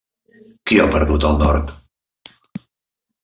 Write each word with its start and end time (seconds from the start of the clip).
Qui 0.69 0.77
ha 0.77 0.87
perdut 0.95 1.27
el 1.29 1.37
nord? 1.43 1.69